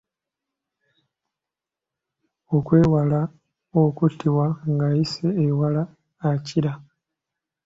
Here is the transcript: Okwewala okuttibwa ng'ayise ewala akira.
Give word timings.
Okwewala 2.55 3.21
okuttibwa 3.81 4.47
ng'ayise 4.71 5.27
ewala 5.45 5.83
akira. 6.29 6.73